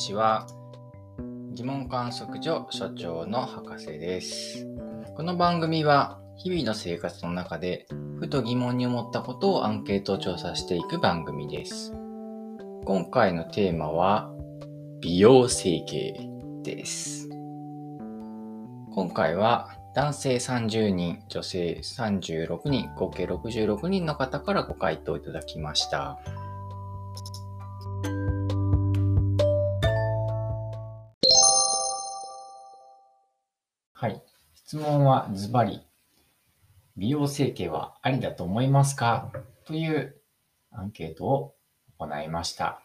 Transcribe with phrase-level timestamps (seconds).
[0.00, 0.46] ちは。
[1.52, 4.66] 疑問観測所所長の博士です。
[5.14, 7.86] この番組は日々の生活の中で
[8.18, 11.92] ふと疑問に思ったことをアンケート調査していく番組です。
[12.86, 14.32] 今回のテーマは
[15.02, 16.18] 美容整形
[16.62, 17.28] です。
[18.94, 26.18] 今回は男性30人、女性36人、合計66人の方からご回答いただきました。
[34.70, 35.80] 質問はズバリ、
[36.96, 39.32] 美容整形はありだと思いますか？
[39.64, 40.14] という
[40.70, 41.54] アンケートを
[41.98, 42.80] 行いました。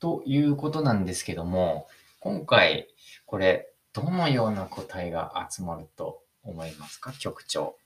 [0.00, 1.88] ということなんですけども、
[2.20, 2.88] 今回、
[3.26, 7.76] これ、どのような答えが集まると思いますか、局長。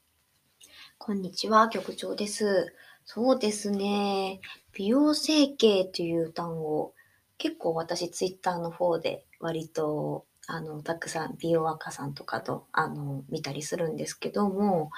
[0.97, 2.73] こんにちは、局長です。
[3.05, 4.41] そうですね。
[4.75, 6.95] 美容整形という単語、
[7.37, 14.91] 結構私ツイッターの方で割とあの、たくさん美容若さんとかと、あの、見たりするんですけども、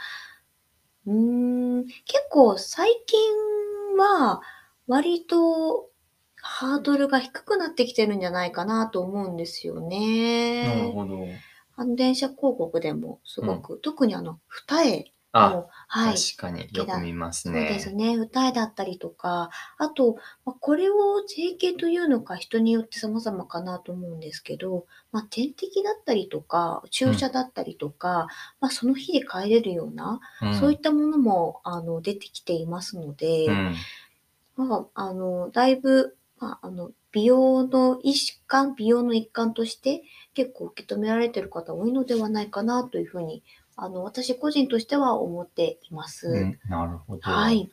[1.07, 3.19] うーん、結構最近
[3.99, 4.41] は
[4.87, 5.91] 割と
[6.37, 10.63] ハードルが低くなってきてるんじゃないかなと思うんですよね。
[10.67, 11.27] なるほど。
[11.77, 16.15] あの電車広告でもすごく、特にあの二重あ、はい。
[16.15, 17.61] 確かによく見ますね。
[17.61, 18.17] そうですね。
[18.17, 20.95] 歌いだったりとか、あと、まあ、これを
[21.27, 28.27] 整形というのか人によって様々かなと思うんですけど、まあ、点滴だったりとか、注射だったりとか、うん、
[28.61, 33.75] まあ、その日で帰れるような、うん、そういったものもあの出てきていますので、うん、
[34.69, 40.03] まあ、あの、だいぶ、まあ、あの、美容の一環、美容の一環として
[40.35, 43.45] 結構受け止められている方多いのではないかなというふうに
[43.77, 46.29] あの、私個人としては思っています。
[46.29, 47.23] うん、なるほど。
[47.23, 47.71] はい。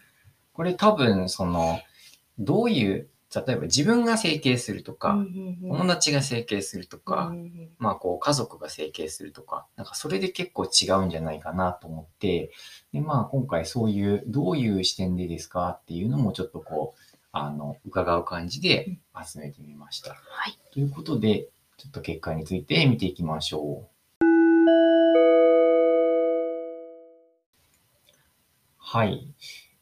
[0.53, 1.79] これ多分、その、
[2.39, 5.23] どういう、例えば自分が整形するとか、
[5.61, 7.33] 友達が整形するとか、
[7.77, 12.51] まあこう家族が整形するとか、なんかそれで結構違うんじゃないかなと思って、
[12.91, 20.11] でまあ今回そういうどういう視点でですかっていうのもちょっとこう、あの、伺う感じで集めてみました。
[20.11, 20.59] はい。
[20.73, 21.47] ということで、
[21.77, 24.00] ちょっと結果について見ていきましょう。
[28.93, 29.33] はい。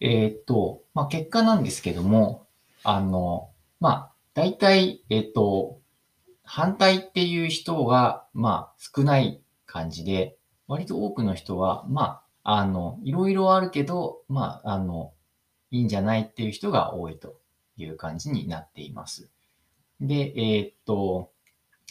[0.01, 2.45] えー、っと、まあ、結果なんですけども、
[2.83, 3.49] あの、
[3.79, 5.79] まあ、大体、え、っと、
[6.43, 10.37] 反対っていう人が、まあ、少ない感じで、
[10.67, 15.11] 割と多くの人は、まあ、あの、いろいろあるけど、まあ、あの、
[15.71, 17.39] いいんじゃないっていう人が多いと
[17.77, 19.27] いう感じになっています。
[19.99, 21.31] で、えー、っと、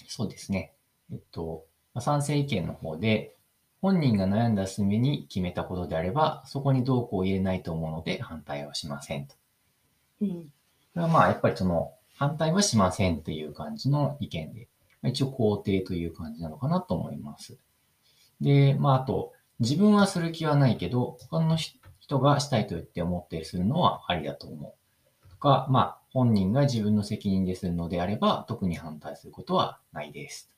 [0.06, 0.72] そうですね。
[1.10, 1.64] えっと、
[1.98, 3.34] 賛成意見の方で、
[3.80, 9.36] 本人が悩んだ末に決めたことであれば、そこにどうこう言えないと思うので反対はしませんと。
[10.20, 10.28] うん。
[10.28, 10.50] こ
[10.96, 14.68] れはまあ、やっぱりその、反対はしませんという感じの意見で、
[15.04, 17.56] 一応肯定という感じなのかなと思います。
[18.40, 24.74] で、まあ、あと、自分はする気はないけど、他の人がしたいと言って思ったりするのはありだと思
[25.24, 25.30] う。
[25.30, 30.50] とか、まあ、本人が自分の責任でするのであれば、特に反対することはないです。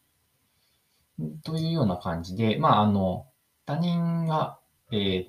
[1.43, 3.27] というような感じで、まあ、あの、
[3.67, 4.59] 他人が、
[4.93, 5.27] えー、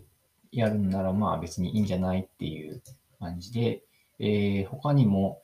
[0.51, 2.81] やるんなら、まあ別にいいんじゃないっていう
[3.19, 3.83] 感じで、
[4.19, 5.41] えー、他にも、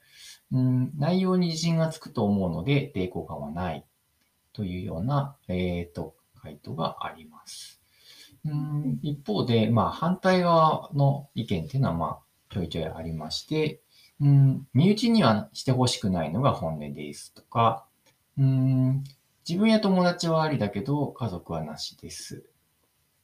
[0.52, 3.85] うん、内容に自信がつくと思うので抵抗感はない
[4.53, 7.81] というような、えっ、ー、と、回答があります。
[8.46, 12.19] うん、一方で、まあ反対側の意見っていうのは、まあ
[12.50, 13.81] ちょいちょいありまして、
[14.22, 17.85] うん、身内にはしてほしくないのが本音ですとか、
[18.38, 19.03] うん、
[19.47, 22.44] 自分や友達はありだけど、家族はなしです。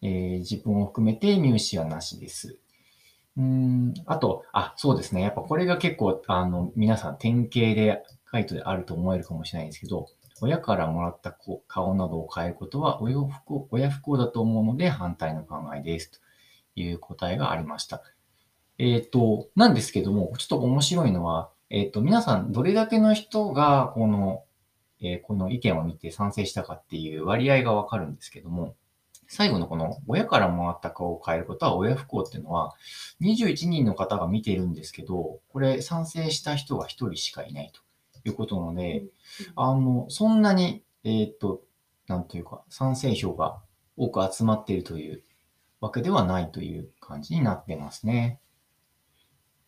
[0.01, 2.59] えー、自分を含めて入試はなしです。
[3.35, 5.21] うん、あと、あ、そうですね。
[5.21, 10.07] やっぱこれが結構、あの、皆さん典型で回答であると思えるかもしれないんですけど、
[10.39, 11.35] 親からもらった
[11.67, 16.19] 顔などを変えることは親不幸親不幸だと思うので反対の考えですと
[16.75, 18.01] いう答えがありました。
[18.77, 24.43] えっ、ー、と、なんですけども、ちょっと面白いのは、えっ、ー、と、皆さんどれだけの人がこの
[25.03, 28.75] えー、この意見を見て賛成したかっていう割合がわかるんですけども、
[29.27, 32.73] 最後のこの親からもらった顔を変えることは親不幸っていうのは、
[33.21, 37.81] 21人の方が見ているんですけど、これ賛成した人が1人しかいないと
[38.29, 39.05] いうことなので、
[39.55, 41.61] あの、そんなに、えっ、と、
[42.07, 43.61] なんというか、賛成票が
[43.97, 45.23] 多く集まっているという
[45.81, 48.39] わけではないという感じになってますね。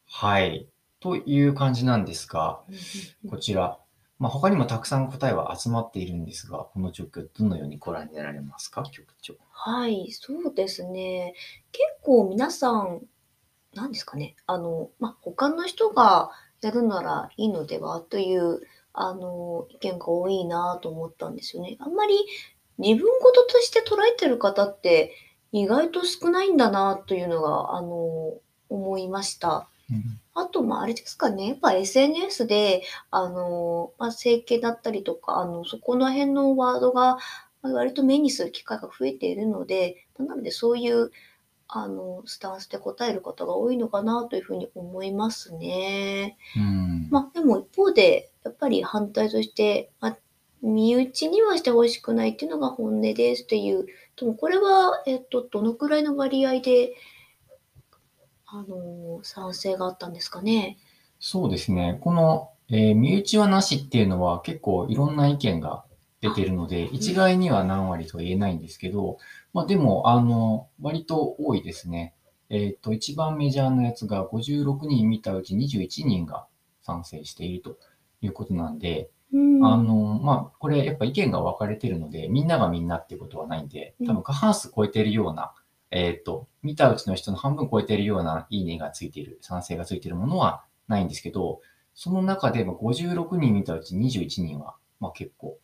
[0.06, 0.70] はい。
[1.00, 2.62] という感じなんですが、
[3.30, 3.80] こちら、
[4.18, 9.36] まあ、他にもたくさん答えは集まっているんですが、この状況、どのようにご覧になられますか、局長。
[9.52, 11.34] はい、そうですね。
[11.72, 13.02] 結構皆さん、
[13.74, 16.32] 何ですかね、あの、まあ、他の人が
[16.62, 18.62] やるならいいのではという
[18.98, 21.76] あの、意見が多いなと思ったんですよね。
[21.80, 22.16] あんまり
[22.78, 25.14] 自分事として捉えてる方って
[25.52, 28.34] 意外と少ないんだなというのが、あの、
[28.70, 29.68] 思いました。
[29.92, 31.48] うんあと、まあ、あれですかね。
[31.48, 37.18] やっぱ SNS で、あの、まあ、整形だったりとか、あの、そこの辺のワードが、
[37.62, 41.12] まあ割と目にする機会が増えているので、まあなのでそういう、
[41.68, 46.38] あの、スタンスで答える方が多いのかなというふうに思いますね。
[46.56, 50.18] うんまあ、でも一方で、やっぱり反対として、まあ、
[50.62, 53.86] 身内にはしてほしくないっていうのが本音ですっていう、
[54.18, 56.94] でもこれは、えっと、どのくらいの割合で、
[58.48, 60.78] あの、賛成があったんですかね。
[61.20, 61.98] そうですね。
[62.02, 65.86] この、えー身内はなしっていうのは結構いろんな意見が
[66.22, 69.18] 出てるので、一概には何割とは言えないんですけど、
[69.54, 72.14] まあでも、あの、割と多いですね。
[72.50, 76.48] えっ、と、一番メジャーなやつが56人見たうち21人が
[76.82, 77.78] 賛成していると
[78.22, 79.66] いうことなんで、うん。
[79.66, 85.54] あの、まあ、これやっぱ意見が分かれてるので、みんながみんなっていうことはないんで、多分過半数超えてるような、
[85.92, 91.62] えっ、と、見たうちの人の半分超えてるようないいねがついている、賛成がついているものはないんですけど、
[91.94, 95.58] その中でも56人見たうち21人は、まあ結構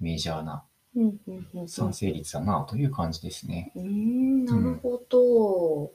[0.00, 0.64] メジャーな
[0.96, 3.72] うんうんうんうん賛成率だなという感じですね。
[3.74, 5.92] うーん、なるほど。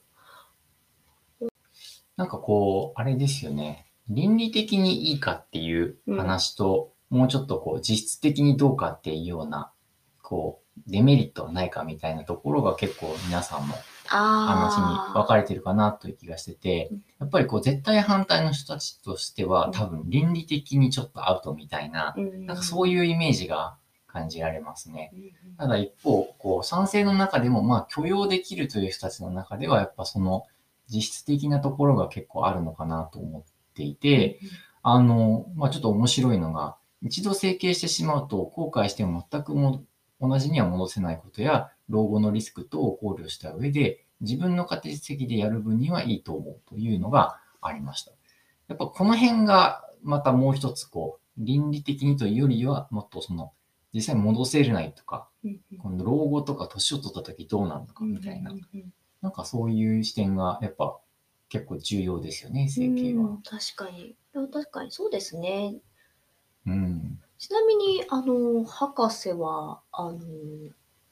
[2.18, 3.86] なんかこう、あれですよね。
[4.10, 9.72] 倫理的にいいかっていう話と、もうちょっとこう、実質的にどうかっていうような、
[10.30, 13.74] こう、デメリットはないかみたいなところが結構皆さんの
[14.06, 19.72] 話にあ分かれてるかなという気がしててうん、やっぱりこう、絶対反対の人たちとしてはうん。
[19.72, 22.46] 多分倫理的にちょっとアウトみたいな、うん。
[22.46, 25.12] なんかそういうイメージが感じられますね。
[25.16, 30.46] うんただ一方、こう、賛成の中でも、まあ、許容できるという人たちの中では、やっぱその、
[30.88, 33.44] 実質的なところが結構あるのかなと思っ
[33.74, 34.40] ていて、
[34.82, 39.84] あの、まあ、ちょっと面白いのが、一度整形してしまうと、後悔しても全くも
[40.22, 48.12] 同じには戻せないことや、老後のリスク等を考慮した上で、自分の家庭的でやる分にはいいと思うというのがありました。
[48.68, 53.54] やっぱこの辺が、またもう一つ、こう、倫理的にというよりは、もっとその、
[53.94, 55.28] 実際戻せるないとか、
[55.82, 58.54] この老後とか年を取った時どうなるのかみたいな、
[59.22, 61.00] なんかそういう視点がやっぱ
[61.50, 63.42] 結構重要ですよね、整形はうん。
[63.42, 64.16] 確かに。
[64.34, 65.76] 確かにそうですね。
[66.68, 67.20] うん。
[67.40, 70.20] ちなみに、あの、博士は、あの、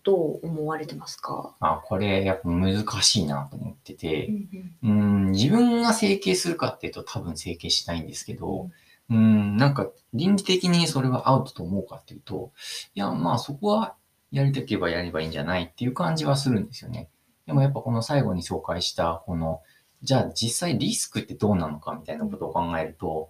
[0.04, 1.56] どう思われてますか？
[1.60, 4.76] あ、これやっぱ難しいなと思ってうて、ん。
[4.84, 8.70] うん、自分が整形するかっていうと多分整形しないんですけど、
[9.10, 12.52] うん、なんか倫理的にそれはアウトと思うかっていうと、
[12.94, 13.96] いや、まあそこは
[14.32, 17.10] やりたければやればいいんじゃないっていう感じはするんですよね。
[17.46, 19.62] でもやっぱこの最後に紹介した、この、
[20.04, 23.30] じゃあ実際リスクってどうなのかみたいなことを考えると、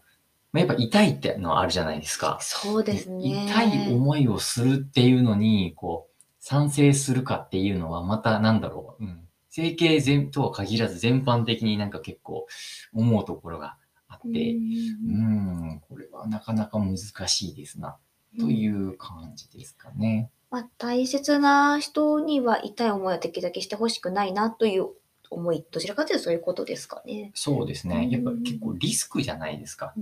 [0.52, 2.38] まあやっぱ痛いってのはあるじゃないですか。
[2.42, 3.46] そうですね。
[3.48, 9.04] 痛い思いをするっていうのに、こう、賛成するかっていうのはまたなんだろう。
[9.04, 9.28] うん。
[9.50, 12.46] 整形全とは限らず全般的になんか結構
[12.94, 13.76] 思うところが
[14.08, 17.98] あって、ううんん、これはなかなか難しいですな、
[18.40, 20.30] という感じですかね。
[20.50, 24.92] まあ、大切な人には痛い思いはできるだけしてほしくないなという
[25.30, 27.32] 思い、どちらかというとそういうことですかね。
[27.34, 28.10] そうですね。
[28.12, 29.94] やっぱ結構リスクじゃないですか。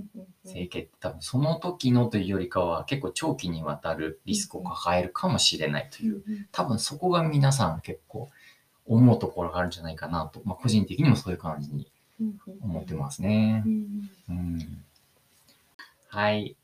[0.44, 6.22] 整形って多分その時のというよりかは結構長期にわたるリスクを抱えるかもしれないという、
[6.52, 8.28] 多分そこが皆さん結構
[8.86, 11.90] 思うところがあるんじゃないかなと、まあ個人的にもそういう感じに
[12.62, 13.68] 思ってますねう。
[13.68, 14.84] んうん
[16.08, 16.56] はい。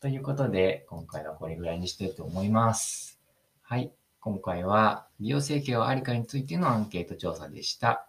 [0.00, 3.18] ということで、今回はこれぐらいにしたいと思います。
[3.62, 3.90] はい。
[4.20, 8.06] 今回は美容整形はありかについてのアンケート調査でした。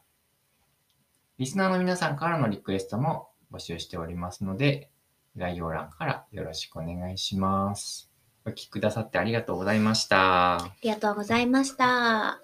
[1.39, 4.89] リスナーの皆さんからのリクエストも募集しておりますので、
[5.37, 8.11] 概要欄からよろしくお願いします。
[8.43, 10.55] お聞きくださってありがとうございました。
[10.57, 12.41] ありがとうございました。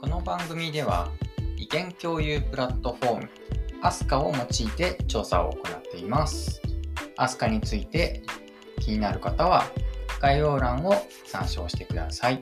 [0.00, 1.10] この番組では
[1.56, 3.30] 意見共有プラットフォーム
[3.82, 6.62] アスカを用いて調査を行っています。
[7.16, 8.22] アスカについて
[8.78, 9.64] 気になる方は
[10.24, 10.94] 概要欄を
[11.26, 12.40] 参照してください。